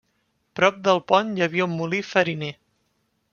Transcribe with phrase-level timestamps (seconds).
[0.59, 2.51] Prop del pont hi havia un molí fariner.